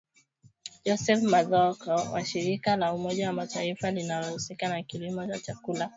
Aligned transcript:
Joseph 0.85 1.21
Mathooko 1.23 1.95
wa 2.13 2.25
Shirika 2.25 2.75
la 2.77 2.93
Umoja 2.93 3.27
wa 3.27 3.33
Mataifa 3.33 3.91
linalohusika 3.91 4.67
na 4.69 4.83
Kilimo 4.83 5.25
na 5.25 5.39
Chakula 5.39 5.89